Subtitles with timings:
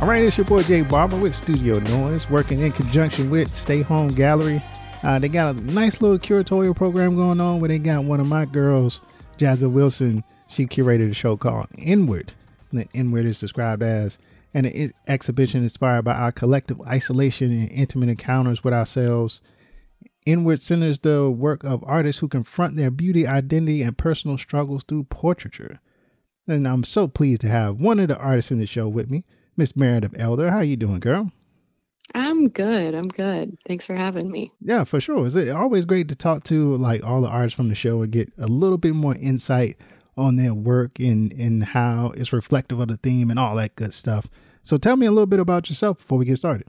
[0.00, 3.82] All right, it's your boy Jay Barber with Studio Noise, working in conjunction with Stay
[3.82, 4.62] Home Gallery.
[5.02, 8.26] Uh, they got a nice little curatorial program going on where they got one of
[8.26, 9.02] my girls,
[9.36, 10.24] Jasmine Wilson.
[10.48, 12.32] She curated a show called Inward.
[12.72, 14.18] The Inward is described as
[14.54, 19.42] an exhibition inspired by our collective isolation and intimate encounters with ourselves.
[20.24, 25.04] Inward centers the work of artists who confront their beauty, identity, and personal struggles through
[25.04, 25.78] portraiture.
[26.48, 29.24] And I'm so pleased to have one of the artists in the show with me.
[29.56, 30.50] Miss Meredith Elder.
[30.50, 31.30] How you doing, girl?
[32.14, 32.94] I'm good.
[32.94, 33.56] I'm good.
[33.66, 34.52] Thanks for having me.
[34.60, 35.26] Yeah, for sure.
[35.26, 38.32] It's always great to talk to like all the artists from the show and get
[38.38, 39.76] a little bit more insight
[40.16, 43.94] on their work and and how it's reflective of the theme and all that good
[43.94, 44.26] stuff.
[44.62, 46.66] So tell me a little bit about yourself before we get started.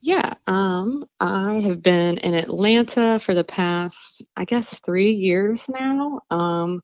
[0.00, 6.20] Yeah, um, I have been in Atlanta for the past, I guess, three years now.
[6.30, 6.82] Um,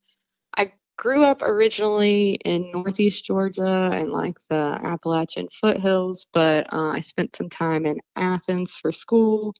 [1.01, 7.35] grew up originally in Northeast Georgia and like the Appalachian foothills, but uh, I spent
[7.35, 9.55] some time in Athens for school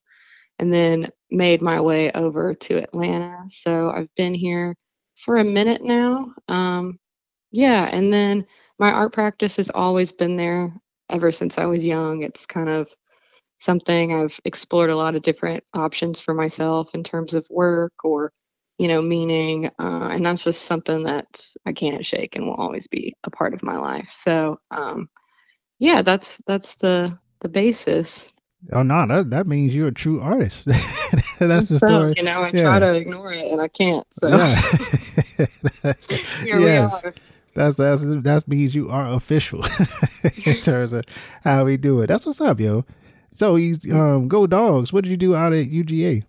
[0.59, 3.39] and then made my way over to Atlanta.
[3.49, 4.77] So I've been here
[5.15, 6.35] for a minute now.
[6.47, 6.99] Um,
[7.51, 8.47] yeah, and then
[8.79, 10.75] my art practice has always been there
[11.09, 12.23] ever since I was young.
[12.23, 12.91] It's kind of
[13.59, 18.31] something I've explored a lot of different options for myself in terms of work or
[18.81, 22.87] you know, meaning, uh, and that's just something that I can't shake and will always
[22.87, 24.09] be a part of my life.
[24.09, 25.11] So, um,
[25.79, 28.33] yeah, that's that's the the basis.
[28.73, 30.65] Oh no, that that means you're a true artist.
[31.39, 32.15] that's the story.
[32.17, 32.63] You know, I yeah.
[32.63, 34.07] try to ignore it and I can't.
[34.15, 34.63] So yeah.
[36.43, 37.03] yes.
[37.55, 39.63] That's that's that means you are official
[40.25, 41.05] in terms of
[41.45, 42.07] how we do it.
[42.07, 42.87] That's what's up, yo.
[43.31, 44.91] So you um go dogs.
[44.91, 46.25] What did you do out at UGA?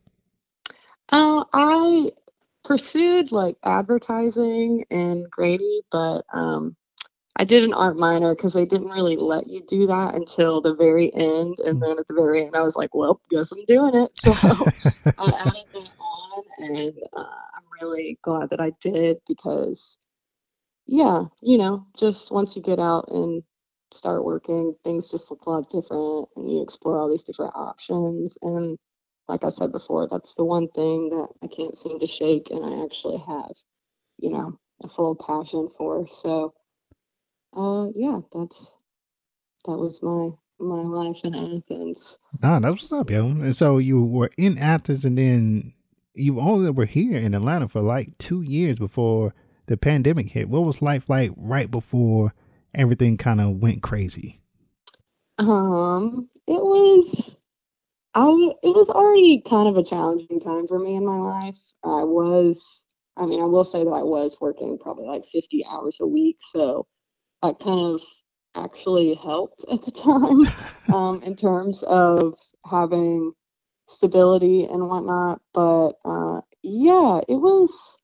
[1.14, 2.12] Uh, I
[2.72, 6.78] pursued like advertising in Grady, but um,
[7.36, 10.74] I did an art minor because they didn't really let you do that until the
[10.76, 11.58] very end.
[11.66, 11.81] And mm.
[11.81, 14.12] then at the very end, I was like, well, guess I'm doing it.
[14.18, 14.31] So
[15.18, 17.20] I added that on, and uh,
[17.56, 19.98] I'm really glad that I did because,
[20.86, 23.44] yeah, you know, just once you get out and
[23.92, 28.38] start working, things just look a lot different, and you explore all these different options.
[28.42, 28.78] And
[29.28, 32.66] like I said before, that's the one thing that I can't seem to shake, and
[32.66, 33.54] I actually have,
[34.18, 36.08] you know, a full passion for.
[36.08, 36.54] So,
[37.56, 38.78] uh, yeah, that's
[39.66, 40.30] that was my
[40.60, 42.18] my life in Athens.
[42.42, 43.28] Nah, that's what's up, yo.
[43.28, 45.74] And so you were in Athens, and then
[46.14, 49.34] you only were here in Atlanta for like two years before
[49.68, 50.50] the pandemic hit.
[50.50, 52.34] What was life like right before
[52.74, 54.42] everything kind of went crazy?
[55.38, 57.38] Um, it was
[58.16, 61.58] It was already kind of a challenging time for me in my life.
[61.84, 62.86] I was
[63.18, 66.38] I mean, I will say that I was working probably like 50 hours a week,
[66.42, 66.88] so
[67.44, 68.02] that kind of
[68.56, 69.92] actually helped at the
[70.90, 72.38] time um, in terms of
[72.70, 73.34] having
[73.88, 75.42] stability and whatnot.
[75.54, 78.00] But uh, yeah, it was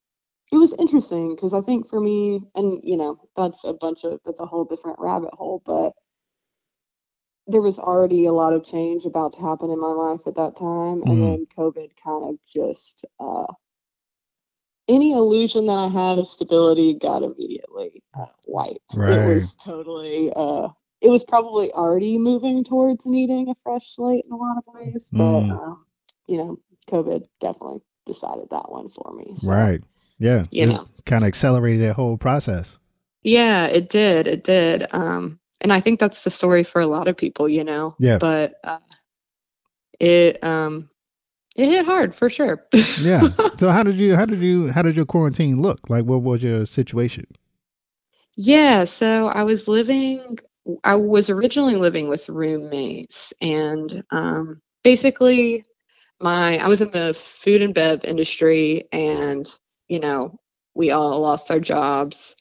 [0.51, 4.19] it was interesting because I think for me, and you know, that's a bunch of
[4.25, 5.94] that's a whole different rabbit hole, but
[7.47, 10.55] there was already a lot of change about to happen in my life at that
[10.57, 11.21] time, and mm-hmm.
[11.21, 13.51] then COVID kind of just uh,
[14.87, 18.95] any illusion that I had of stability got immediately uh, wiped.
[18.97, 19.11] Right.
[19.11, 20.31] It was totally.
[20.35, 20.69] Uh,
[20.99, 25.09] it was probably already moving towards needing a fresh slate in a lot of ways,
[25.11, 25.51] but mm.
[25.51, 25.85] um,
[26.27, 26.59] you know,
[26.89, 29.33] COVID definitely decided that one for me.
[29.35, 29.83] So, right.
[30.17, 30.45] Yeah.
[30.51, 32.79] You know, kind of accelerated that whole process.
[33.21, 34.27] Yeah, it did.
[34.27, 34.87] It did.
[34.91, 37.95] Um, and I think that's the story for a lot of people, you know.
[38.00, 38.18] Yeah.
[38.18, 38.79] But uh,
[40.00, 40.90] it um
[41.56, 42.66] it hit hard for sure.
[43.01, 43.29] yeah.
[43.57, 45.90] So how did you how did you how did your quarantine look?
[45.90, 47.25] Like what was your situation?
[48.36, 50.38] Yeah, so I was living
[50.83, 55.63] I was originally living with roommates and um basically
[56.19, 59.48] my I was in the food and bev industry and
[59.88, 60.39] you know,
[60.75, 62.36] we all lost our jobs.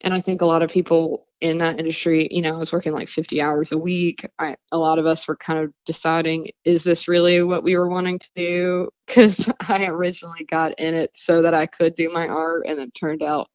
[0.00, 2.92] And I think a lot of people in that industry, you know, I was working
[2.92, 4.26] like 50 hours a week.
[4.38, 7.88] I, a lot of us were kind of deciding, is this really what we were
[7.88, 8.90] wanting to do?
[9.08, 12.92] Because I originally got in it so that I could do my art, and it
[12.94, 13.48] turned out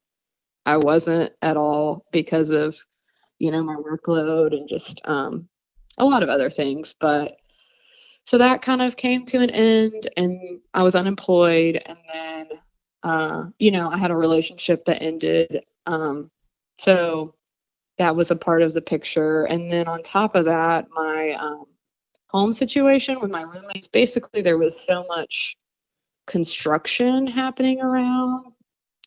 [0.66, 2.76] I wasn't at all because of,
[3.38, 5.48] you know, my workload and just um,
[5.96, 6.96] a lot of other things.
[6.98, 7.36] But
[8.24, 11.80] so that kind of came to an end, and I was unemployed.
[11.86, 12.46] And then,
[13.04, 15.62] uh, you know, I had a relationship that ended.
[15.86, 16.32] Um,
[16.78, 17.36] so
[17.98, 19.44] that was a part of the picture.
[19.44, 21.66] And then on top of that, my um,
[22.28, 25.56] home situation with my roommates, basically, there was so much
[26.26, 28.52] construction happening around.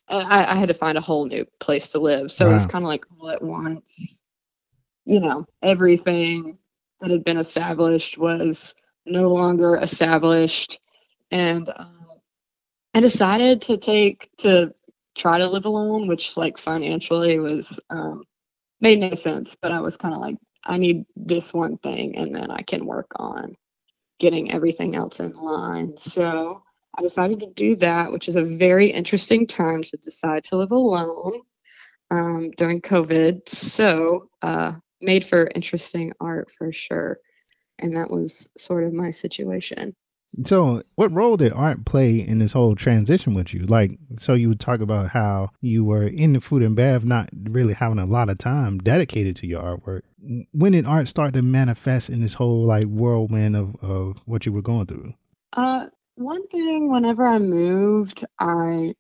[0.10, 2.32] I, I had to find a whole new place to live.
[2.32, 2.52] So wow.
[2.52, 4.22] it was kind of like all at once.
[5.06, 6.58] you know, everything
[7.00, 8.76] that had been established was
[9.06, 10.80] no longer established.
[11.32, 12.08] And um,
[12.94, 14.74] I decided to take to
[15.16, 18.24] try to live alone, which like financially was um,
[18.82, 19.58] made no sense.
[19.62, 22.86] But I was kind of like, I need this one thing, and then I can
[22.86, 23.56] work on
[24.20, 25.96] getting everything else in line.
[25.98, 26.64] So
[26.98, 30.72] I decided to do that, which is a very interesting time to decide to live
[30.72, 31.42] alone
[32.10, 33.48] um, during COVID.
[33.48, 37.20] So uh, made for interesting art for sure.
[37.80, 39.96] And that was sort of my situation.
[40.44, 43.66] So, what role did art play in this whole transition with you?
[43.66, 47.30] Like, so you would talk about how you were in the food and bev, not
[47.34, 50.02] really having a lot of time dedicated to your artwork.
[50.52, 54.52] When did art start to manifest in this whole like whirlwind of, of what you
[54.52, 55.14] were going through?
[55.54, 58.94] Uh, one thing, whenever I moved, I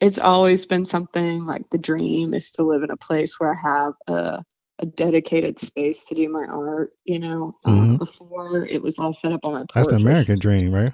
[0.00, 3.68] it's always been something like the dream is to live in a place where I
[3.68, 4.44] have a
[4.80, 6.92] a dedicated space to do my art.
[7.04, 7.96] You know, uh, mm-hmm.
[7.96, 9.68] before it was all set up on my porch.
[9.74, 10.92] That's the American dream, right?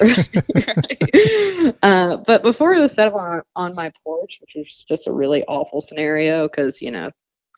[0.00, 1.74] right.
[1.82, 5.12] Uh, but before it was set up on on my porch, which was just a
[5.12, 7.10] really awful scenario because you know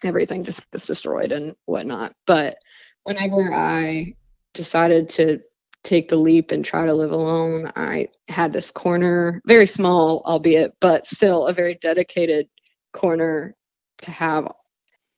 [0.05, 2.15] everything just gets destroyed and whatnot.
[2.27, 2.57] But
[3.05, 4.15] whenever I
[4.55, 5.41] decided to
[5.83, 10.75] take the leap and try to live alone, I had this corner, very small, albeit,
[10.81, 12.49] but still a very dedicated
[12.93, 13.57] corner
[13.99, 14.49] to have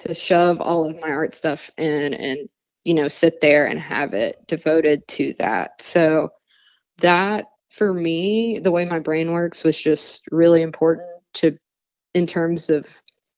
[0.01, 2.49] to shove all of my art stuff in and
[2.85, 6.31] you know sit there and have it devoted to that so
[6.99, 11.57] that for me the way my brain works was just really important to
[12.15, 12.87] in terms of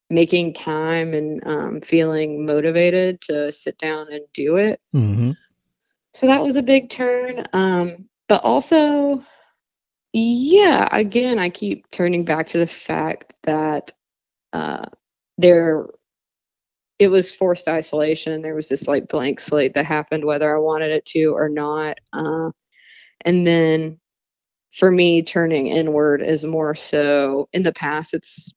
[0.08, 5.32] making time and um, feeling motivated to sit down and do it mm-hmm.
[6.14, 9.23] so that was a big turn um, but also
[10.12, 13.93] yeah again i keep turning back to the fact that
[14.52, 14.85] uh,
[15.38, 15.87] there
[16.99, 18.43] it was forced isolation.
[18.43, 21.99] There was this like blank slate that happened whether I wanted it to or not.
[22.13, 22.51] Uh,
[23.25, 23.99] and then
[24.73, 28.53] for me, turning inward is more so in the past, it's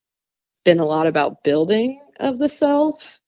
[0.64, 3.20] been a lot about building of the self,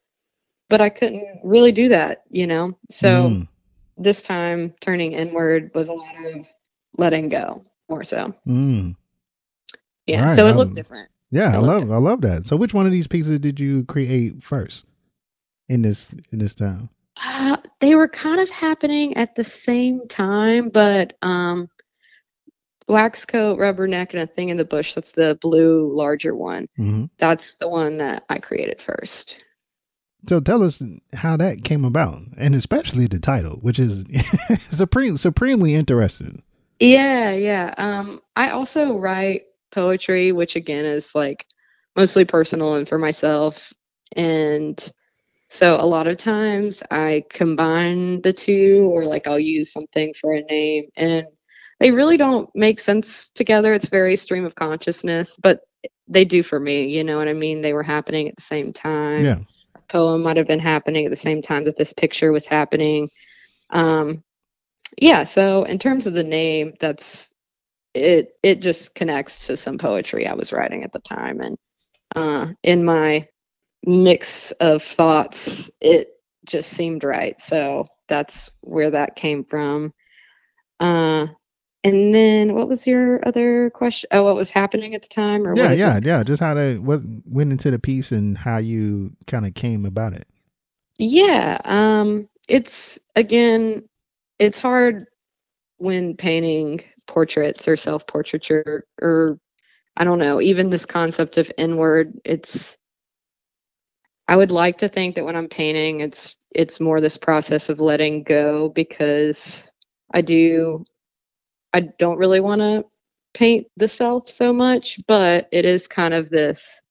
[0.69, 2.77] but I couldn't really do that, you know?
[2.91, 3.49] So mm.
[3.97, 6.47] this time, turning inward was a lot of
[6.99, 8.35] letting go more so.
[8.47, 8.97] Mm.
[10.07, 10.25] Yeah.
[10.25, 10.37] Right.
[10.37, 11.09] So it looked different.
[11.31, 11.93] Yeah, I love different.
[11.93, 12.49] I love that.
[12.49, 14.85] So which one of these pieces did you create first?
[15.73, 16.91] In this in this town?
[17.25, 21.69] Uh, they were kind of happening at the same time, but um,
[22.89, 24.95] wax coat, rubber neck, and a thing in the bush.
[24.95, 26.69] That's the blue, larger one.
[26.79, 27.07] Mm-hmm.
[27.19, 29.45] That's the one that I created first.
[30.29, 30.83] So tell us
[31.15, 34.05] how that came about, and especially the title, which is
[34.71, 36.43] supreme, supremely interesting.
[36.79, 37.75] Yeah, yeah.
[37.77, 41.47] Um, I also write poetry, which again is like
[41.97, 43.73] mostly personal and for myself.
[44.15, 44.93] And
[45.53, 50.33] so a lot of times I combine the two, or like I'll use something for
[50.33, 51.27] a name, and
[51.79, 53.75] they really don't make sense together.
[53.75, 55.61] It's very stream of consciousness, but
[56.09, 56.87] they do for me.
[56.87, 57.61] You know what I mean?
[57.61, 59.27] They were happening at the same time.
[59.27, 59.39] Yeah.
[59.75, 63.11] A poem might have been happening at the same time that this picture was happening.
[63.69, 64.25] Um,
[65.03, 65.25] yeah.
[65.25, 67.35] So in terms of the name, that's
[67.93, 68.31] it.
[68.43, 71.59] It just connects to some poetry I was writing at the time, and
[72.17, 73.29] uh, in my
[73.85, 76.09] mix of thoughts, it
[76.47, 77.41] just seemed right.
[77.41, 79.93] So that's where that came from.
[80.81, 81.29] Uh,
[81.85, 84.09] and then what was your other question?
[84.13, 85.47] Oh, what was happening at the time?
[85.47, 86.23] Or yeah, yeah, yeah.
[86.23, 90.13] Just how to what went into the piece and how you kind of came about
[90.13, 90.29] it.
[90.99, 93.89] Yeah, um, it's again,
[94.39, 95.07] it's hard
[95.79, 99.41] when painting portraits or self portraiture or
[99.97, 102.15] I don't know, even this concept of inward.
[102.25, 102.79] It's
[104.29, 107.81] I would like to think that when I'm painting, it's it's more this process of
[107.81, 109.73] letting go because
[110.13, 110.85] I do
[111.73, 112.85] I don't really want to
[113.35, 116.83] paint the self so much, but it is kind of this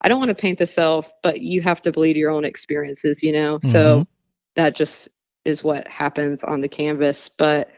[0.00, 3.22] I don't want to paint the self, but you have to bleed your own experiences,
[3.22, 3.58] you know?
[3.58, 3.70] Mm-hmm.
[3.70, 4.06] So
[4.54, 5.08] that just
[5.44, 7.30] is what happens on the canvas.
[7.36, 7.70] But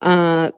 [0.00, 0.50] uh,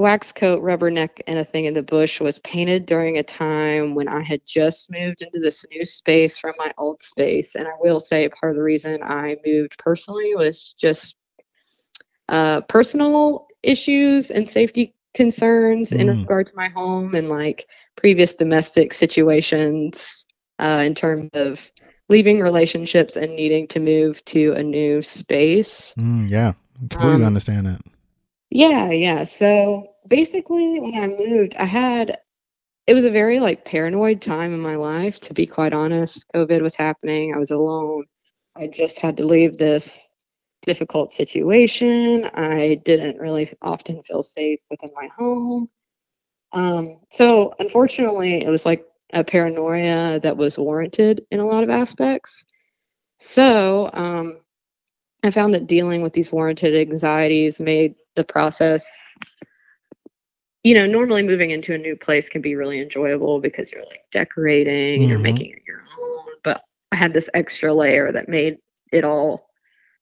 [0.00, 4.08] wax coat, rubberneck, and a thing in the bush was painted during a time when
[4.08, 7.54] I had just moved into this new space from my old space.
[7.54, 11.16] And I will say part of the reason I moved personally was just
[12.28, 16.00] uh, personal issues and safety concerns mm.
[16.00, 17.66] in regard to my home and like
[17.96, 20.26] previous domestic situations
[20.58, 21.70] uh, in terms of
[22.08, 25.94] leaving relationships and needing to move to a new space.
[25.98, 27.80] Mm, yeah, I completely um, understand that.
[28.50, 29.24] Yeah, yeah.
[29.24, 32.18] So basically, when I moved, I had
[32.86, 36.26] it was a very like paranoid time in my life to be quite honest.
[36.34, 37.34] Covid was happening.
[37.34, 38.04] I was alone.
[38.56, 40.10] I just had to leave this
[40.62, 42.24] difficult situation.
[42.34, 45.70] I didn't really often feel safe within my home.
[46.52, 51.70] Um, so unfortunately it was like a paranoia that was warranted in a lot of
[51.70, 52.44] aspects.
[53.18, 54.40] So um,
[55.22, 58.82] i found that dealing with these warranted anxieties made the process
[60.62, 64.04] you know, normally moving into a new place can be really enjoyable because you're like
[64.12, 65.10] decorating, mm-hmm.
[65.10, 66.34] you're making it your own.
[66.44, 66.62] But
[66.92, 68.58] I had this extra layer that made
[68.92, 69.48] it all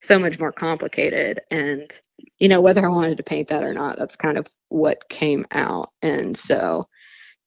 [0.00, 1.40] so much more complicated.
[1.50, 1.90] And,
[2.38, 5.46] you know, whether I wanted to paint that or not, that's kind of what came
[5.52, 5.90] out.
[6.02, 6.86] And so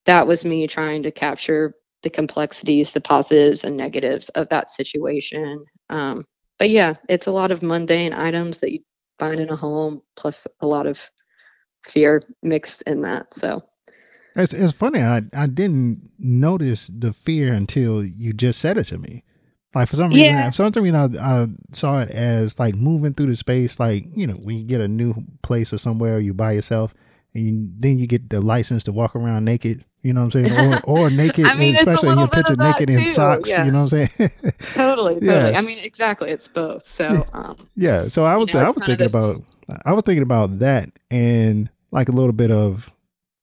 [0.06, 5.63] that was me trying to capture the complexities, the positives and negatives of that situation.
[5.89, 6.25] Um,
[6.58, 8.80] but yeah, it's a lot of mundane items that you
[9.20, 11.10] find in a home, plus a lot of
[11.83, 13.33] fear mixed in that.
[13.33, 13.61] So
[14.35, 15.01] it's it's funny.
[15.01, 19.23] I I didn't notice the fear until you just said it to me.
[19.73, 20.50] Like for some reason, yeah.
[20.50, 23.79] for some reason, I, I saw it as like moving through the space.
[23.79, 26.93] Like you know, when you get a new place or somewhere, you by yourself,
[27.33, 29.85] and you, then you get the license to walk around naked.
[30.03, 30.74] You know what I'm saying?
[30.74, 33.50] Or, or naked, I mean, especially in your picture naked in socks.
[33.50, 33.65] Yeah.
[33.65, 34.31] You know what I'm saying?
[34.72, 35.51] totally, totally.
[35.51, 35.58] Yeah.
[35.58, 36.31] I mean, exactly.
[36.31, 36.86] It's both.
[36.88, 38.08] So, um, yeah.
[38.08, 39.13] So I was, know, I was thinking this...
[39.13, 39.36] about,
[39.86, 42.91] I was thinking about that, and like a little bit of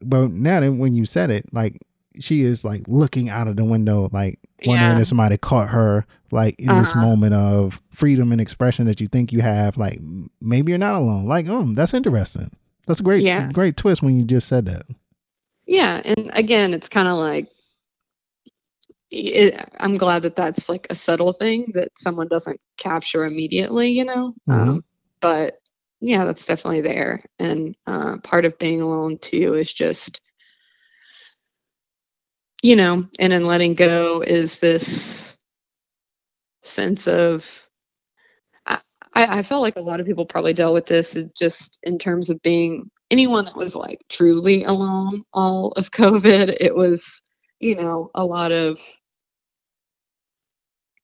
[0.01, 1.81] but now that when you said it like
[2.19, 5.01] she is like looking out of the window like wondering yeah.
[5.01, 6.81] if somebody caught her like in uh-huh.
[6.81, 10.01] this moment of freedom and expression that you think you have like
[10.41, 12.51] maybe you're not alone like oh that's interesting
[12.87, 13.51] that's a great yeah.
[13.53, 14.87] great twist when you just said that
[15.69, 17.49] yeah and again it's kind of like
[19.11, 24.05] it, i'm glad that that's like a subtle thing that someone doesn't capture immediately you
[24.05, 24.71] know mm-hmm.
[24.71, 24.85] um,
[25.21, 25.59] but
[26.01, 27.21] yeah, that's definitely there.
[27.39, 30.21] And uh, part of being alone too is just,
[32.63, 35.39] you know, and in letting go is this
[36.63, 37.65] sense of.
[39.15, 41.99] I, I felt like a lot of people probably dealt with this is just in
[41.99, 46.57] terms of being anyone that was like truly alone all of COVID.
[46.61, 47.23] It was,
[47.61, 48.79] you know, a lot of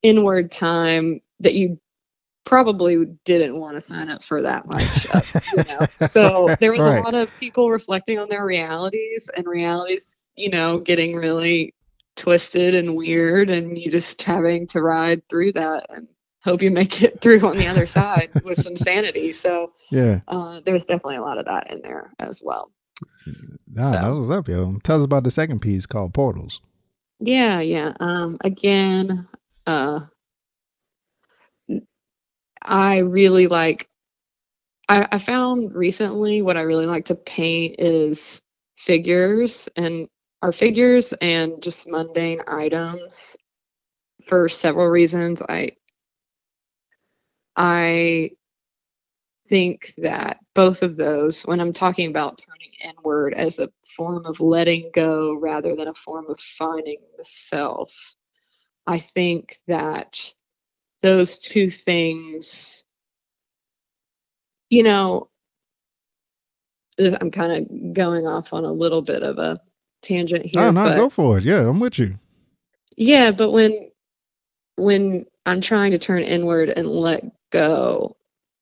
[0.03, 1.79] inward time that you
[2.45, 5.07] probably didn't want to sign up for that much.
[5.15, 5.21] Uh,
[5.57, 6.07] you know?
[6.07, 6.99] So there was right.
[6.99, 10.07] a lot of people reflecting on their realities and realities,
[10.37, 11.75] you know, getting really
[12.17, 16.07] twisted and weird, and you just having to ride through that and
[16.45, 19.33] hope you make it through on the other side with some sanity.
[19.33, 22.71] So yeah, uh, there's definitely a lot of that in there as well.
[23.73, 24.77] Nah, so, that was up, yo.
[24.85, 26.61] Tell us about the second piece called Portals.
[27.19, 27.95] Yeah, yeah.
[27.99, 29.27] Um, again,
[29.67, 30.01] uh,
[32.63, 33.89] I really like
[34.89, 38.43] I, I found recently what I really like to paint is
[38.77, 40.09] figures and
[40.43, 43.37] our figures and just mundane items
[44.27, 45.41] for several reasons.
[45.49, 45.71] I
[47.57, 48.31] I
[49.49, 54.41] think that both of those, when I'm talking about turning inward as a form of
[54.41, 58.15] letting go rather than a form of finding the self,
[58.87, 60.33] I think that
[61.03, 62.85] those two things
[64.71, 65.29] you know
[67.21, 69.59] i'm kind of going off on a little bit of a
[70.01, 71.45] tangent oh, here no no but, go for it.
[71.45, 72.19] Yeah i'm with you.
[72.97, 73.91] Yeah but when
[74.77, 78.17] when i'm trying to turn inward and let go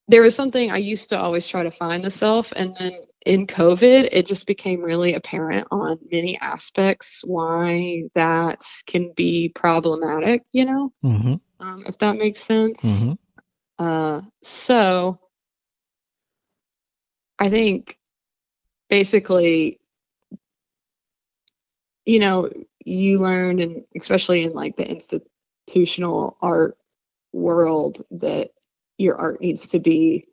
[0.09, 2.93] there was something i used to always try to find the self and then
[3.25, 10.43] in covid it just became really apparent on many aspects why that can be problematic
[10.53, 12.83] you know mm-hmm um, if that makes sense.
[12.83, 13.13] Mm-hmm.
[13.79, 15.19] Uh, so
[17.39, 17.97] I think
[18.91, 19.79] basically,
[22.05, 22.51] you know,
[22.85, 24.91] you learned, and especially in like the
[25.67, 26.77] institutional art
[27.33, 28.51] world, that
[28.99, 30.25] your art needs to be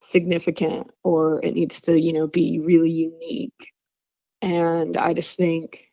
[0.00, 3.72] significant or it needs to, you know, be really unique.
[4.40, 5.88] And I just think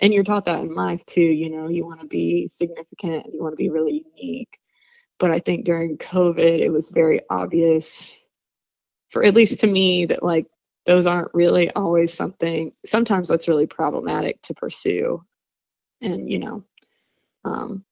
[0.00, 3.42] and you're taught that in life too you know you want to be significant you
[3.42, 4.58] want to be really unique
[5.18, 8.28] but i think during covid it was very obvious
[9.10, 10.46] for at least to me that like
[10.86, 15.22] those aren't really always something sometimes that's really problematic to pursue
[16.00, 16.64] and you know
[17.44, 17.84] um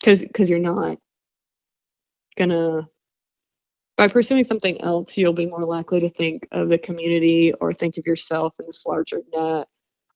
[0.00, 0.98] because because you're not
[2.36, 2.88] gonna
[3.96, 7.96] by pursuing something else you'll be more likely to think of the community or think
[7.96, 9.66] of yourself in this larger net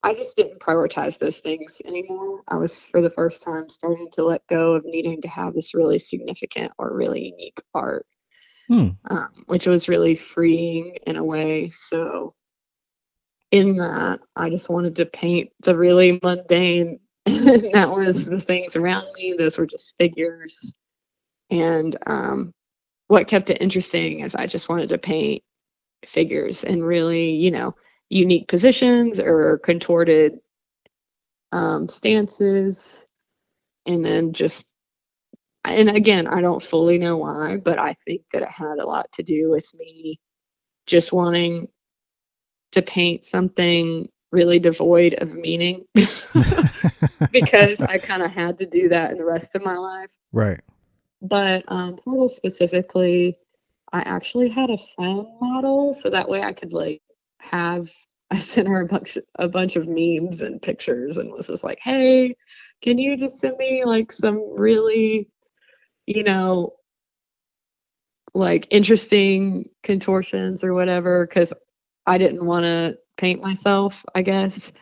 [0.02, 2.42] I just didn't prioritize those things anymore.
[2.48, 5.74] I was, for the first time, starting to let go of needing to have this
[5.74, 8.06] really significant or really unique art,
[8.66, 8.88] hmm.
[9.10, 11.68] um, which was really freeing in a way.
[11.68, 12.34] So,
[13.50, 17.00] in that, I just wanted to paint the really mundane.
[17.38, 19.34] And that was the things around me.
[19.38, 20.74] Those were just figures.
[21.50, 22.52] And um,
[23.08, 25.42] what kept it interesting is I just wanted to paint
[26.06, 27.74] figures in really, you know,
[28.10, 30.38] unique positions or contorted
[31.52, 33.06] um, stances.
[33.86, 34.66] And then just,
[35.64, 39.10] and again, I don't fully know why, but I think that it had a lot
[39.12, 40.20] to do with me
[40.86, 41.68] just wanting
[42.72, 45.84] to paint something really devoid of meaning
[47.32, 50.10] because I kind of had to do that in the rest of my life.
[50.32, 50.60] Right.
[51.22, 53.36] But um, Portal specifically,
[53.92, 57.02] I actually had a friend model so that way I could like
[57.38, 57.88] have
[58.32, 61.80] I sent her a bunch a bunch of memes and pictures and was just like,
[61.82, 62.36] "Hey,
[62.80, 65.28] can you just send me like some really,
[66.06, 66.74] you know,
[68.32, 71.52] like interesting contortions or whatever cuz
[72.06, 74.72] I didn't want to paint myself, I guess.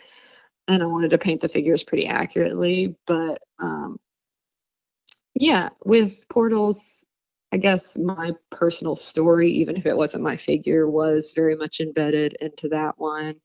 [0.68, 3.98] And I wanted to paint the figures pretty accurately, but um
[5.34, 7.04] yeah, with portals
[7.52, 12.36] I guess my personal story, even if it wasn't my figure, was very much embedded
[12.40, 13.36] into that one.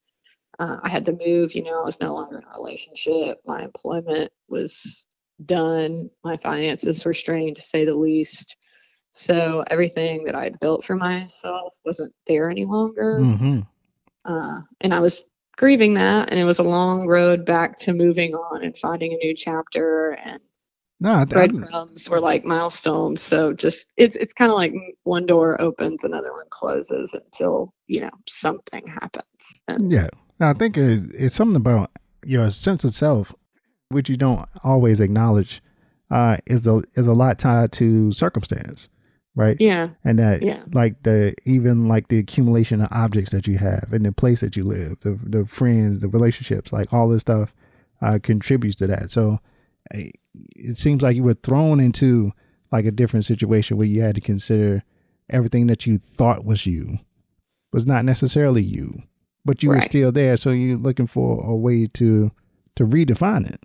[0.60, 3.40] Uh, I had to move, you know, I was no longer in a relationship.
[3.46, 5.06] My employment was
[5.46, 6.10] done.
[6.24, 8.58] My finances were strained, to say the least.
[9.14, 13.20] So everything that I had built for myself wasn't there any longer.
[13.22, 13.60] Mm-hmm.
[14.26, 15.24] Uh, and I was
[15.58, 16.30] grieving that.
[16.32, 20.18] And it was a long road back to moving on and finding a new chapter.
[20.24, 20.40] And
[21.00, 23.22] No, breadcrumbs were like milestones.
[23.22, 28.02] So just it's it's kind of like one door opens, another one closes until you
[28.02, 29.62] know something happens.
[29.68, 30.08] And yeah.
[30.40, 31.92] No, I think it, it's something about
[32.26, 33.34] your sense of self,
[33.90, 35.62] which you don't always acknowledge,
[36.10, 38.90] uh, is a is a lot tied to circumstance,
[39.36, 39.58] right?
[39.60, 40.64] yeah, and that Yeah.
[40.74, 44.58] like the even like the accumulation of objects that you have and the place that
[44.58, 47.54] you live the, the friends the relationships like all this stuff
[48.02, 49.40] uh, contributes to that so
[50.56, 52.32] it seems like you were thrown into
[52.72, 54.84] like a different situation where you had to consider
[55.30, 56.98] everything that you thought was you
[57.74, 58.96] was not necessarily you
[59.46, 62.32] but you were still there so you're looking for a way to
[62.76, 63.62] to redefine it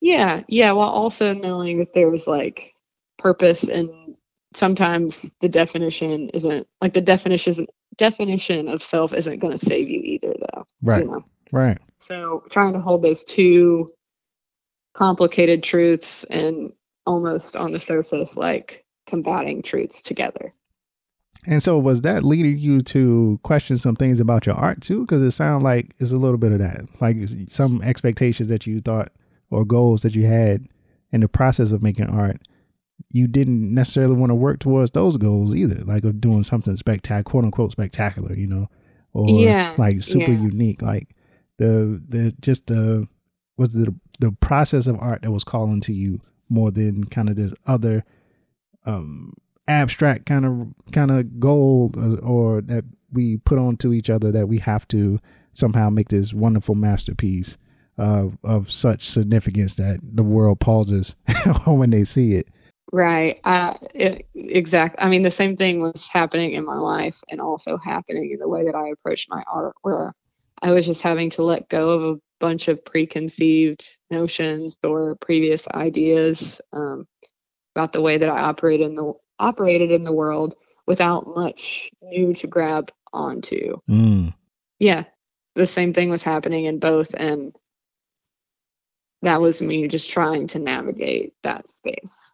[0.00, 0.72] yeah, yeah.
[0.72, 2.74] While also knowing that there was like
[3.18, 4.15] purpose and
[4.56, 9.88] sometimes the definition isn't like the definition isn't definition of self isn't going to save
[9.88, 10.66] you either though.
[10.82, 11.24] right You know.
[11.52, 13.92] right So trying to hold those two
[14.94, 16.72] complicated truths and
[17.06, 20.52] almost on the surface like combating truths together.
[21.48, 25.02] And so, was that leading you to question some things about your art too?
[25.02, 27.16] Because it sounds like it's a little bit of that, like
[27.46, 29.12] some expectations that you thought
[29.50, 30.66] or goals that you had
[31.12, 32.40] in the process of making art.
[33.10, 37.22] You didn't necessarily want to work towards those goals either, like of doing something spectacular,
[37.22, 38.68] quote unquote spectacular, you know,
[39.12, 40.40] or Yeah, like super yeah.
[40.40, 40.82] unique.
[40.82, 41.14] Like
[41.58, 43.06] the the just the
[43.56, 47.36] was the the process of art that was calling to you more than kind of
[47.36, 48.04] this other
[48.84, 49.32] um
[49.68, 54.48] abstract kind of kind of goal or, or that we put onto each other that
[54.48, 55.18] we have to
[55.52, 57.56] somehow make this wonderful masterpiece
[57.98, 61.16] of of such significance that the world pauses
[61.66, 62.48] when they see it.
[62.92, 63.40] Right.
[63.44, 64.96] Uh, it, exact.
[64.98, 68.48] I mean, the same thing was happening in my life and also happening in the
[68.48, 70.12] way that I approached my art, where
[70.62, 75.66] I was just having to let go of a bunch of preconceived notions or previous
[75.68, 77.06] ideas um,
[77.74, 80.54] about the way that I operate in the operated in the world
[80.86, 83.76] without much new to grab onto.
[83.90, 84.32] Mm.
[84.78, 85.04] Yeah,
[85.54, 87.54] the same thing was happening in both, and
[89.22, 92.32] that was me just trying to navigate that space.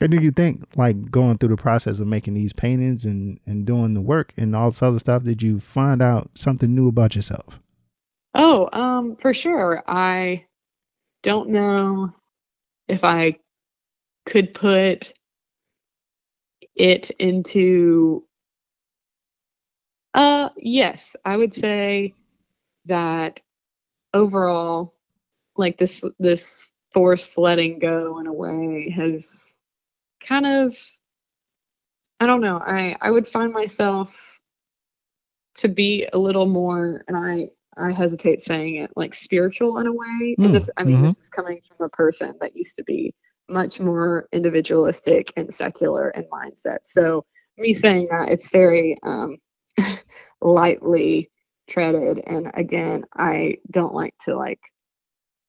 [0.00, 3.64] And do you think, like going through the process of making these paintings and and
[3.64, 7.16] doing the work and all this other stuff, did you find out something new about
[7.16, 7.60] yourself?
[8.34, 9.82] Oh, um, for sure.
[9.86, 10.44] I
[11.22, 12.10] don't know
[12.88, 13.38] if I
[14.26, 15.14] could put
[16.74, 18.24] it into
[20.12, 22.14] uh yes, I would say
[22.84, 23.40] that
[24.12, 24.94] overall
[25.56, 29.58] like this this forced letting go in a way has
[30.26, 30.76] kind of
[32.20, 32.58] I don't know.
[32.58, 34.40] I I would find myself
[35.56, 39.92] to be a little more and I I hesitate saying it like spiritual in a
[39.92, 40.36] way.
[40.38, 41.02] Mm, and this I mean mhm.
[41.04, 43.14] this is coming from a person that used to be
[43.50, 46.78] much more individualistic and secular in mindset.
[46.84, 47.24] So
[47.58, 49.38] me saying that it's very um
[50.42, 51.30] lightly
[51.68, 54.60] treaded and again I don't like to like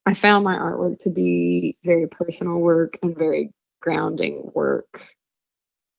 [0.05, 5.01] I found my artwork to be very personal work and very grounding work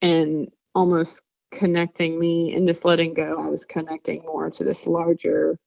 [0.02, 5.58] and almost connecting me in this letting go i was connecting more to this larger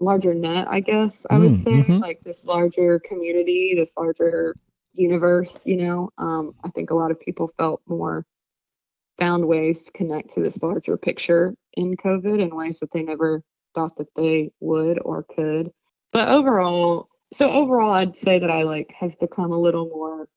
[0.00, 2.00] larger net, I guess I would Mm, say, mhm.
[2.00, 4.56] like this larger community, this larger
[4.92, 6.10] universe, you know.
[6.18, 8.24] Um, I think a lot of people felt more
[9.18, 13.42] found ways to connect to this larger picture in COVID in ways that they never
[13.74, 15.72] thought that they would or could.
[16.12, 20.28] But overall, so overall I'd say that I like have become a little more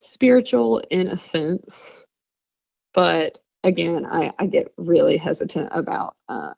[0.00, 2.04] spiritual in a sense.
[2.94, 6.52] But again, I, I get really hesitant about uh,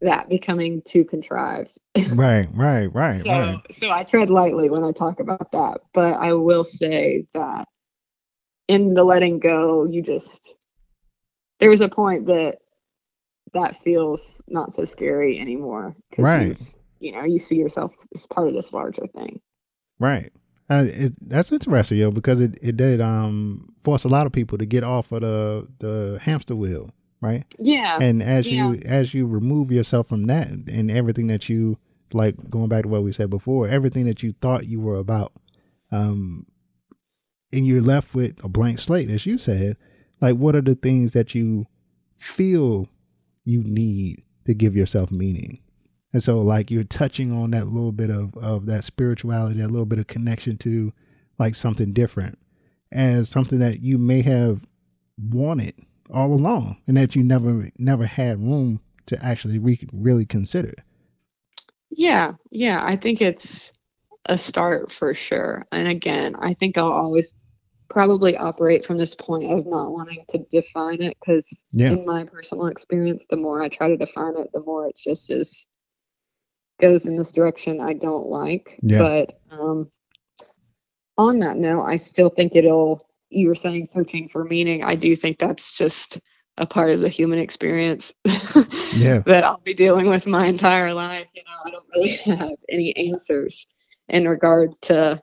[0.00, 1.78] that becoming too contrived.
[2.14, 3.60] Right, right, right, so right.
[3.70, 5.80] so I tread lightly when I talk about that.
[5.92, 7.66] But I will say that
[8.68, 10.54] in the letting go, you just
[11.58, 12.58] there was a point that
[13.54, 15.96] that feels not so scary anymore.
[16.16, 16.48] Right.
[16.48, 16.64] you've-
[17.00, 19.40] You know, you see yourself as part of this larger thing.
[19.98, 20.32] Right.
[20.68, 24.58] Uh, it, that's interesting, yo, because it, it did um force a lot of people
[24.58, 27.44] to get off of the the hamster wheel, right?
[27.58, 27.98] Yeah.
[28.00, 28.70] And as yeah.
[28.70, 31.78] you as you remove yourself from that and everything that you
[32.12, 35.32] like going back to what we said before, everything that you thought you were about,
[35.92, 36.46] um,
[37.52, 39.76] and you're left with a blank slate, as you said.
[40.20, 41.66] Like, what are the things that you
[42.16, 42.88] feel
[43.44, 45.60] you need to give yourself meaning?
[46.12, 49.86] And so, like, you're touching on that little bit of of that spirituality, that little
[49.86, 50.92] bit of connection to
[51.38, 52.38] like something different,
[52.92, 54.60] as something that you may have
[55.18, 55.74] wanted
[56.10, 60.74] all along, and that you never never had room to actually re- really consider.
[61.90, 63.72] Yeah, yeah, I think it's
[64.26, 65.66] a start for sure.
[65.72, 67.34] And again, I think I'll always
[67.90, 71.96] probably operate from this point of not wanting to define it because Yeah.
[71.96, 75.30] in my personal experience, the more I try to define it, the more it just
[75.30, 75.66] is
[76.80, 78.78] goes in this direction I don't like.
[78.82, 78.98] Yeah.
[78.98, 79.90] But um
[81.18, 84.84] on that note, I still think it'll you were saying searching for meaning.
[84.84, 86.20] I do think that's just
[86.58, 88.14] a part of the human experience.
[88.94, 89.18] Yeah.
[89.26, 91.26] that I'll be dealing with my entire life.
[91.34, 93.66] You know, I don't really have any answers
[94.08, 95.20] in regard to.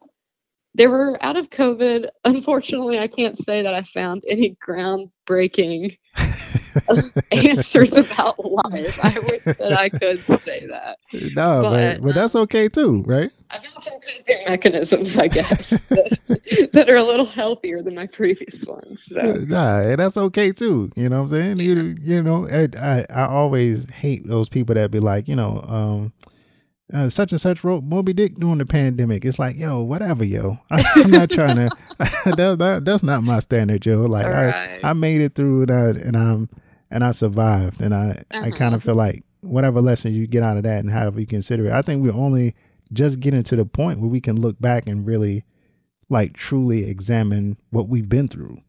[0.76, 2.10] There were out of COVID.
[2.24, 5.98] Unfortunately, I can't say that I found any groundbreaking
[7.32, 9.00] answers about life.
[9.04, 10.98] I wish that I could say that.
[11.36, 13.32] no, but But, but that's okay too, right?
[13.52, 18.08] I found some coping mechanisms, I guess, that, that are a little healthier than my
[18.08, 19.04] previous ones.
[19.06, 20.92] So Nah, and that's okay too.
[20.96, 21.60] You know what I'm saying?
[21.60, 25.64] You you know, I, I I always hate those people that be like, you know,
[25.68, 26.14] um,
[26.92, 29.24] uh, such and such wrote Moby Dick during the pandemic.
[29.26, 30.58] It's like, yo, whatever, yo.
[30.72, 31.70] I'm not trying to.
[32.36, 34.02] that, that, that's not my standard, yo.
[34.02, 34.80] Like Right.
[34.84, 36.50] I I made it through that, and I'm
[36.92, 38.76] and I survived, and I I kind Uh-huh.
[38.76, 41.74] of feel like whatever lessons you get out of that, and however you consider it,
[41.74, 42.56] I think we're only
[42.92, 45.44] just getting to the point where we can look back and really
[46.10, 48.60] like truly examine what we've been through.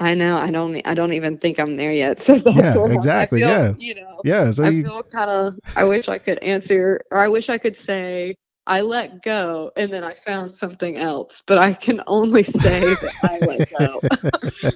[0.00, 0.80] I know I don't.
[0.86, 2.20] I don't even think I'm there yet.
[2.26, 3.74] So that's Yeah, exactly, feel, yeah.
[3.78, 5.54] You know, Yeah, so I you, feel kind of.
[5.76, 8.34] I wish I could answer, or I wish I could say
[8.66, 11.42] I let go, and then I found something else.
[11.46, 14.02] But I can only say that I let go.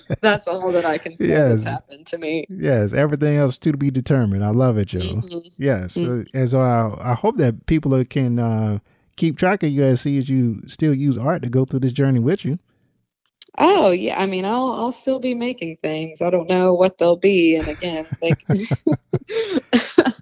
[0.22, 1.50] That's all that I can say Yes.
[1.50, 2.46] that's happened to me.
[2.48, 4.44] yes, everything else to be determined.
[4.44, 4.98] I love it, Joe.
[5.00, 5.50] Mhm.
[5.58, 6.22] Yes, Mm.
[6.22, 8.78] uh, and so I, I hope that people can uh,
[9.16, 11.92] keep track of you as see as you still use art to go through this
[11.92, 12.58] journey with you.
[13.56, 16.20] Oh yeah, I mean, I'll I'll still be making things.
[16.20, 18.44] I don't know what they'll be, and again, like,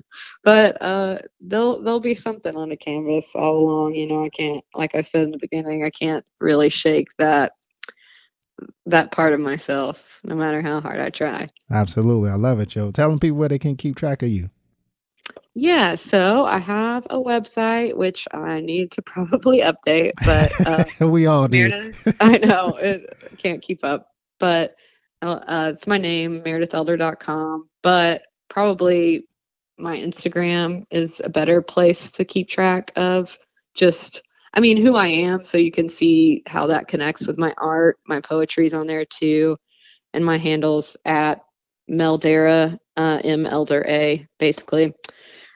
[0.44, 3.94] but uh, they'll they'll be something on the canvas all along.
[3.94, 7.52] You know, I can't, like I said in the beginning, I can't really shake that
[8.86, 11.48] that part of myself, no matter how hard I try.
[11.70, 12.90] Absolutely, I love it, Joe.
[12.90, 14.50] Telling people where they can keep track of you.
[15.54, 20.52] Yeah, so I have a website which I need to probably update, but
[21.00, 21.68] uh, we all do.
[21.68, 22.16] Meredith.
[22.20, 24.74] I know it can't keep up, but
[25.20, 27.68] uh, uh, it's my name, meredithelder.com.
[27.82, 29.26] But probably
[29.78, 33.38] my Instagram is a better place to keep track of
[33.74, 34.22] just,
[34.54, 37.98] I mean, who I am, so you can see how that connects with my art.
[38.06, 39.56] My poetry's on there too,
[40.14, 41.42] and my handles at
[41.90, 44.94] Meldera, uh, M Elder A, basically.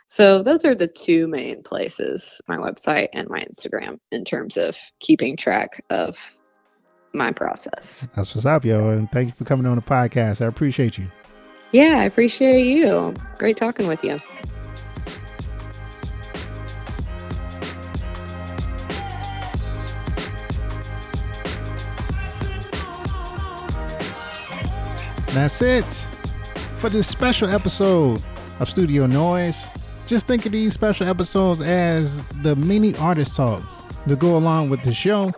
[0.09, 4.79] So those are the two main places, my website and my Instagram, in terms of
[5.01, 6.39] keeping track of
[7.13, 8.07] my process.
[8.15, 8.91] That's what's up, yo.
[8.91, 10.41] And thank you for coming on the podcast.
[10.41, 11.09] I appreciate you.
[11.73, 13.15] Yeah, I appreciate you.
[13.39, 14.21] Great talking with you.
[25.35, 25.85] That's it
[26.77, 28.23] for this special episode
[28.61, 29.69] of Studio Noise.
[30.07, 33.63] Just think of these special episodes as the mini artist talk
[34.07, 35.33] to go along with the show.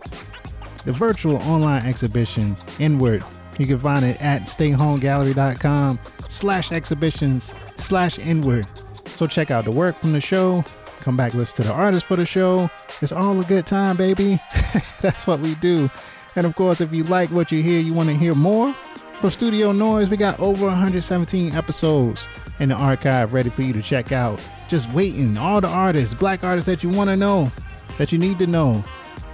[0.85, 3.23] The virtual online exhibition, Inward.
[3.57, 8.67] You can find it at stayhomegallery.com slash exhibitions slash inward.
[9.05, 10.63] So check out the work from the show.
[11.01, 12.69] Come back, listen to the artist for the show.
[13.01, 14.39] It's all a good time, baby.
[15.01, 15.89] That's what we do.
[16.35, 18.73] And of course, if you like what you hear, you want to hear more
[19.19, 22.27] from Studio Noise, we got over 117 episodes
[22.59, 24.41] in the archive ready for you to check out.
[24.69, 25.37] Just waiting.
[25.37, 27.51] All the artists, black artists that you want to know,
[27.97, 28.83] that you need to know,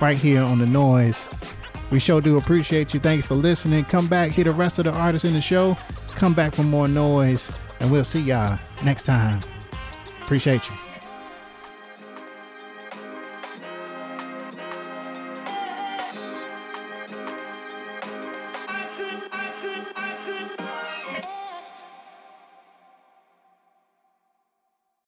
[0.01, 1.27] right here on the Noise.
[1.91, 2.99] We sure do appreciate you.
[2.99, 3.85] Thank you for listening.
[3.85, 5.77] Come back, hear the rest of the artists in the show.
[6.15, 9.41] Come back for more noise, and we'll see y'all next time.
[10.23, 10.84] Appreciate you.